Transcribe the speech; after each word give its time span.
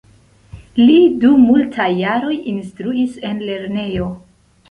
Li 0.79 0.95
dum 1.25 1.43
multaj 1.49 1.87
jaroj 1.99 2.33
instruis 2.53 3.21
en 3.31 3.43
lernejo. 3.51 4.09